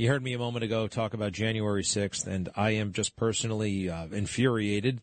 [0.00, 3.90] You heard me a moment ago talk about January 6th, and I am just personally
[3.90, 5.02] uh, infuriated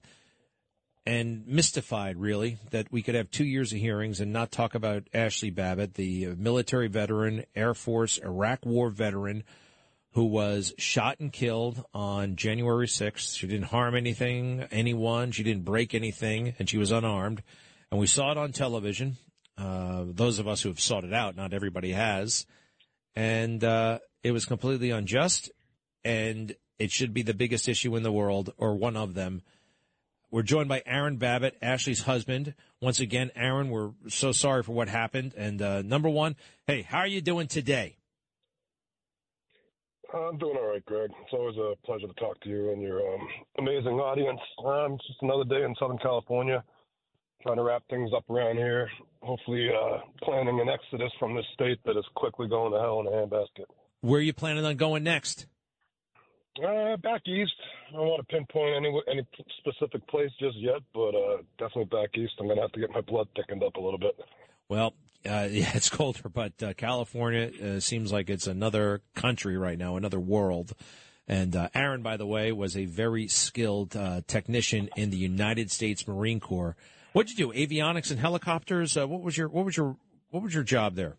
[1.06, 5.08] and mystified, really, that we could have two years of hearings and not talk about
[5.14, 9.44] Ashley Babbitt, the military veteran, Air Force, Iraq War veteran
[10.14, 13.38] who was shot and killed on January 6th.
[13.38, 15.32] She didn't harm anything, anyone.
[15.32, 17.44] She didn't break anything, and she was unarmed.
[17.92, 19.18] And we saw it on television.
[19.60, 22.48] Uh, those of us who have sought it out, not everybody has.
[23.16, 25.52] And uh, it was completely unjust,
[26.04, 29.42] and it should be the biggest issue in the world, or one of them.
[30.30, 32.54] We're joined by Aaron Babbitt, Ashley's husband.
[32.82, 35.34] Once again, Aaron, we're so sorry for what happened.
[35.38, 36.36] And uh, number one,
[36.68, 37.96] hey, how are you doing today?
[40.14, 41.12] I'm doing all right, Greg.
[41.24, 43.28] It's always a pleasure to talk to you and your um,
[43.58, 44.40] amazing audience.
[44.66, 46.64] Um, just another day in Southern California,
[47.44, 48.90] trying to wrap things up around here.
[49.22, 53.08] Hopefully, uh, planning an exodus from this state that is quickly going to hell in
[53.08, 53.68] a handbasket.
[54.02, 55.48] Where are you planning on going next?
[56.64, 57.54] Uh, back east.
[57.90, 59.28] I don't want to pinpoint any any
[59.60, 62.34] specific place just yet, but uh, definitely back east.
[62.40, 64.18] I'm going to have to get my blood thickened up a little bit.
[64.70, 64.94] Well,
[65.26, 69.98] uh, yeah, it's colder, but uh, California uh, seems like it's another country right now,
[69.98, 70.74] another world.
[71.28, 75.72] And uh, Aaron, by the way, was a very skilled uh, technician in the United
[75.72, 76.78] States Marine Corps.
[77.12, 77.54] What'd you do?
[77.54, 78.96] Avionics and helicopters?
[78.96, 79.98] Uh, what was your what was your
[80.30, 81.18] what was your job there?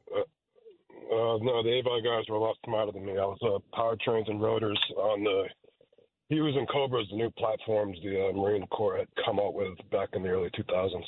[1.42, 3.12] No, the Avi guys were a lot smarter than me.
[3.12, 5.44] I was powertrains and rotors on the
[6.30, 10.22] Hueys and Cobras, the new platforms the Marine Corps had come out with back in
[10.22, 11.04] the early 2000s.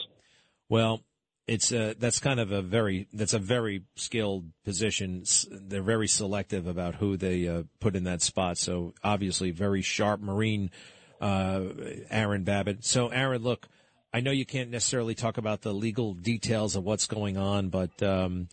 [0.68, 1.02] Well,
[1.46, 5.24] it's a, that's kind of a very that's a very skilled position.
[5.50, 8.56] They're very selective about who they uh, put in that spot.
[8.56, 10.70] So obviously, very sharp Marine,
[11.20, 11.64] uh,
[12.08, 12.84] Aaron Babbitt.
[12.84, 13.68] So Aaron, look,
[14.14, 18.02] I know you can't necessarily talk about the legal details of what's going on, but
[18.02, 18.48] um,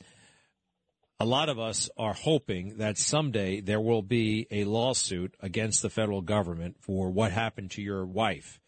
[1.20, 5.90] a lot of us are hoping that someday there will be a lawsuit against the
[5.90, 8.60] federal government for what happened to your wife.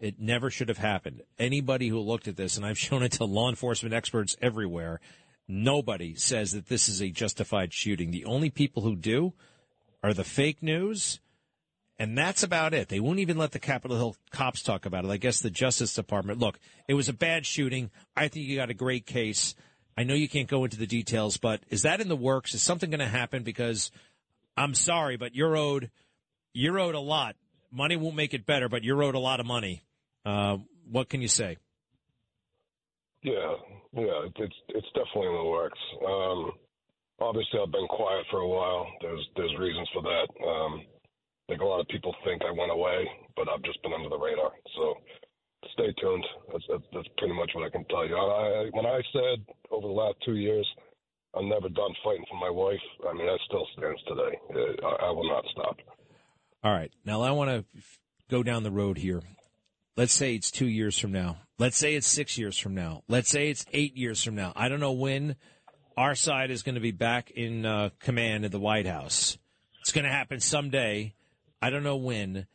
[0.00, 1.22] It never should have happened.
[1.38, 5.00] Anybody who looked at this, and I've shown it to law enforcement experts everywhere,
[5.48, 8.10] nobody says that this is a justified shooting.
[8.10, 9.32] The only people who do
[10.02, 11.18] are the fake news,
[11.98, 12.88] and that's about it.
[12.88, 15.10] They won't even let the Capitol Hill cops talk about it.
[15.10, 16.38] I guess the Justice Department.
[16.38, 17.90] Look, it was a bad shooting.
[18.14, 19.56] I think you got a great case.
[19.96, 22.54] I know you can't go into the details, but is that in the works?
[22.54, 23.42] Is something going to happen?
[23.42, 23.90] Because
[24.56, 25.90] I'm sorry, but you're owed
[26.52, 27.36] you're owed a lot.
[27.70, 29.82] Money won't make it better, but you're owed a lot of money.
[30.24, 30.58] Uh,
[30.90, 31.58] what can you say?
[33.22, 33.54] Yeah,
[33.92, 35.78] yeah, it's it's definitely in the works.
[36.06, 36.52] Um,
[37.20, 38.86] obviously, I've been quiet for a while.
[39.00, 40.26] There's there's reasons for that.
[40.46, 40.82] Um,
[41.48, 44.08] I think a lot of people think I went away, but I've just been under
[44.08, 44.52] the radar.
[44.76, 44.94] So
[45.72, 46.24] stay tuned.
[46.52, 48.16] That's that's, that's pretty much what I can tell you.
[48.16, 49.44] I, when I said
[49.76, 50.66] over the last two years,
[51.36, 52.80] I'm never done fighting for my wife.
[53.08, 54.78] I mean, that still stands today.
[54.82, 55.76] I, I will not stop.
[56.64, 57.82] All right, now I want to
[58.30, 59.22] go down the road here.
[59.96, 61.38] Let's say it's two years from now.
[61.58, 63.02] Let's say it's six years from now.
[63.08, 64.52] Let's say it's eight years from now.
[64.56, 65.36] I don't know when
[65.96, 69.38] our side is going to be back in uh, command at the White House.
[69.80, 71.14] It's going to happen someday.
[71.62, 72.46] I don't know when.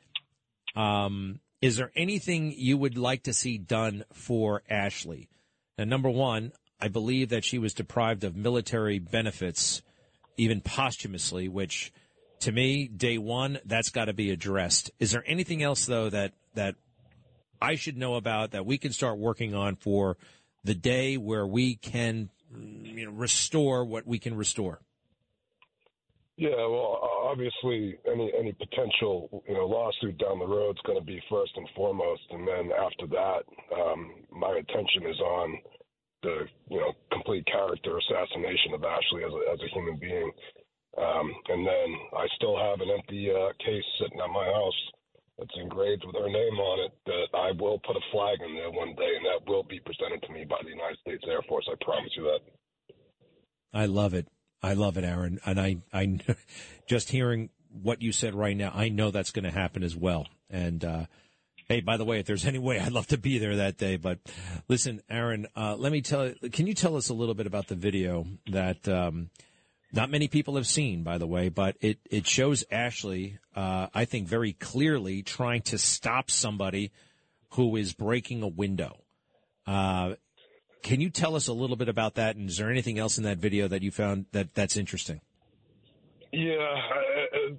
[0.75, 5.29] Um, is there anything you would like to see done for Ashley?
[5.77, 9.81] Now, number one, I believe that she was deprived of military benefits,
[10.37, 11.93] even posthumously, which
[12.41, 14.89] to me, day one, that's got to be addressed.
[14.99, 16.75] Is there anything else though that that
[17.61, 20.17] I should know about that we can start working on for
[20.63, 22.29] the day where we can
[22.83, 24.81] you know, restore what we can restore?
[26.37, 31.05] Yeah, well, obviously, any any potential you know lawsuit down the road is going to
[31.05, 33.43] be first and foremost, and then after that,
[33.79, 35.59] um, my attention is on
[36.23, 40.31] the you know complete character assassination of Ashley as a, as a human being,
[40.97, 44.81] um, and then I still have an empty uh, case sitting at my house
[45.41, 48.71] that's engraved with her name on it that I will put a flag in there
[48.71, 51.67] one day, and that will be presented to me by the United States Air Force.
[51.71, 52.39] I promise you that.
[53.73, 54.27] I love it.
[54.61, 55.39] I love it, Aaron.
[55.45, 56.19] And I, I,
[56.87, 60.27] just hearing what you said right now, I know that's going to happen as well.
[60.49, 61.05] And, uh,
[61.71, 63.95] Hey, by the way, if there's any way, I'd love to be there that day.
[63.95, 64.19] But
[64.67, 66.27] listen, Aaron, uh, let me tell.
[66.27, 69.29] You can you tell us a little bit about the video that um,
[69.93, 74.03] not many people have seen, by the way, but it, it shows Ashley, uh, I
[74.03, 76.91] think, very clearly trying to stop somebody
[77.51, 78.97] who is breaking a window.
[79.65, 80.15] Uh,
[80.83, 82.35] can you tell us a little bit about that?
[82.35, 85.21] And is there anything else in that video that you found that that's interesting?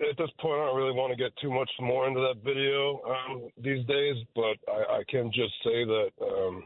[0.02, 3.00] At this point, I don't really want to get too much more into that video
[3.06, 6.64] um, these days, but I, I, can just say that um,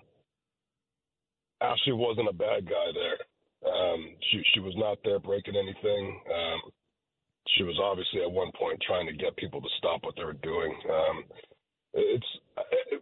[1.60, 3.18] Ashley wasn't a bad guy there.
[3.70, 6.20] Um, she she was not there breaking anything.
[6.32, 6.70] Um,
[7.56, 10.40] she was obviously at one point trying to get people to stop what they were
[10.40, 10.74] doing.
[11.96, 12.26] It's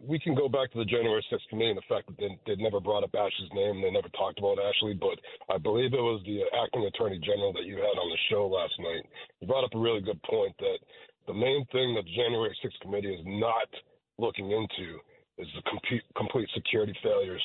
[0.07, 2.61] we can go back to the January 6th committee and the fact that they, they
[2.61, 5.17] never brought up Ashley's name, they never talked about Ashley, but
[5.53, 8.73] I believe it was the acting attorney general that you had on the show last
[8.79, 9.03] night.
[9.41, 10.79] You brought up a really good point that
[11.27, 13.69] the main thing that the January 6th committee is not
[14.17, 15.01] looking into
[15.37, 17.43] is the complete, complete security failures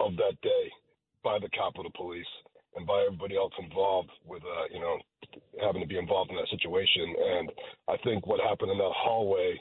[0.00, 0.64] of that day
[1.22, 2.28] by the Capitol Police
[2.76, 4.98] and by everybody else involved with, uh, you know,
[5.62, 7.14] having to be involved in that situation.
[7.16, 7.52] And
[7.88, 9.56] I think what happened in that hallway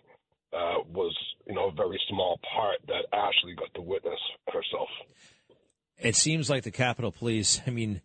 [0.55, 1.15] uh, was,
[1.47, 4.89] you know, a very small part that Ashley got to witness herself.
[5.97, 8.01] It seems like the Capitol Police, I mean,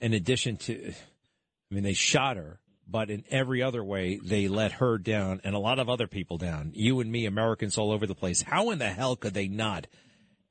[0.00, 4.72] in addition to, I mean, they shot her, but in every other way, they let
[4.72, 6.72] her down and a lot of other people down.
[6.74, 8.42] You and me, Americans all over the place.
[8.42, 9.86] How in the hell could they not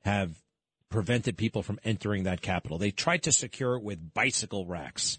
[0.04, 0.32] have
[0.88, 2.78] prevented people from entering that Capitol?
[2.78, 5.18] They tried to secure it with bicycle racks.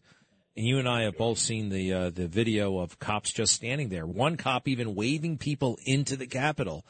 [0.55, 3.89] And you and I have both seen the uh, the video of cops just standing
[3.89, 4.05] there.
[4.05, 6.85] One cop even waving people into the Capitol,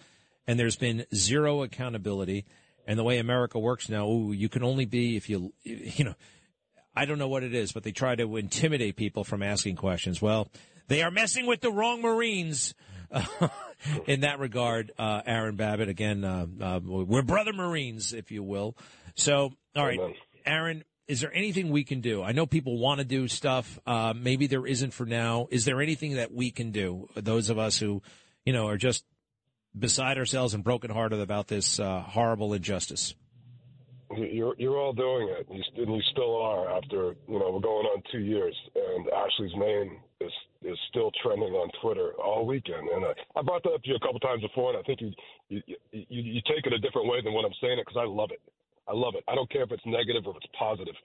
[0.48, 2.46] and there's been zero accountability.
[2.88, 6.16] And the way America works now, ooh, you can only be if you you know.
[6.96, 10.22] I don't know what it is, but they try to intimidate people from asking questions.
[10.22, 10.50] Well,
[10.88, 12.74] they are messing with the wrong Marines.
[14.08, 18.76] in that regard, uh, Aaron Babbitt, again, uh, uh, we're brother Marines, if you will.
[19.16, 20.00] So, all right,
[20.46, 22.22] Aaron, is there anything we can do?
[22.22, 23.80] I know people want to do stuff.
[23.86, 25.48] Uh, maybe there isn't for now.
[25.50, 27.10] Is there anything that we can do?
[27.16, 28.04] Those of us who,
[28.46, 29.04] you know, are just
[29.78, 33.16] beside ourselves and brokenhearted about this uh, horrible injustice.
[34.16, 36.78] You're you're all doing it, you, and you still are.
[36.78, 40.32] After you know, we're going on two years, and Ashley's name is
[40.64, 42.88] is still trending on Twitter all weekend.
[42.90, 45.02] And uh, I brought that up to you a couple times before, and I think
[45.02, 45.12] you
[45.50, 48.08] you you, you take it a different way than what I'm saying it because I
[48.08, 48.42] love it.
[48.90, 49.24] I love it.
[49.30, 50.96] I don't care if it's negative or if it's positive.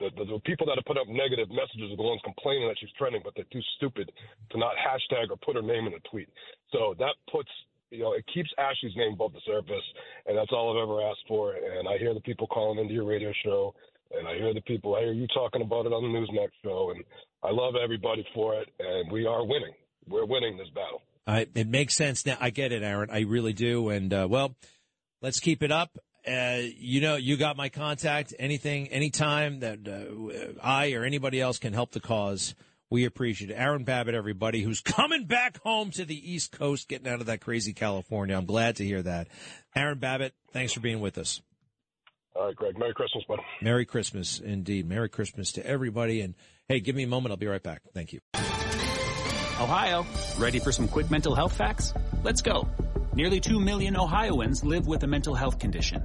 [0.00, 2.78] The, the, the, people that have put up negative messages are the ones complaining that
[2.78, 4.10] she's trending, but they're too stupid
[4.50, 6.30] to not hashtag or put her name in a tweet.
[6.72, 7.50] So that puts,
[7.90, 9.84] you know, it keeps Ashley's name above the surface,
[10.26, 11.52] and that's all I've ever asked for.
[11.52, 13.74] And I hear the people calling into your radio show,
[14.16, 16.94] and I hear the people, I hear you talking about it on the Newsmax show,
[16.94, 17.04] and
[17.42, 19.74] I love everybody for it, and we are winning.
[20.06, 21.02] We're winning this battle.
[21.54, 22.38] It makes sense now.
[22.40, 23.10] I get it, Aaron.
[23.10, 23.90] I really do.
[23.90, 24.56] And uh, well,
[25.20, 25.98] let's keep it up.
[26.28, 28.34] Uh, you know, you got my contact.
[28.38, 32.54] Anything, anytime that uh, I or anybody else can help the cause,
[32.90, 33.54] we appreciate it.
[33.54, 37.40] Aaron Babbitt, everybody, who's coming back home to the East Coast, getting out of that
[37.40, 38.36] crazy California.
[38.36, 39.28] I'm glad to hear that.
[39.74, 41.40] Aaron Babbitt, thanks for being with us.
[42.34, 42.78] All right, Greg.
[42.78, 43.42] Merry Christmas, buddy.
[43.62, 44.86] Merry Christmas, indeed.
[44.88, 46.20] Merry Christmas to everybody.
[46.20, 46.34] And
[46.68, 47.32] hey, give me a moment.
[47.32, 47.82] I'll be right back.
[47.94, 48.20] Thank you.
[49.60, 50.06] Ohio,
[50.38, 51.92] ready for some quick mental health facts?
[52.22, 52.68] Let's go.
[53.12, 56.04] Nearly 2 million Ohioans live with a mental health condition.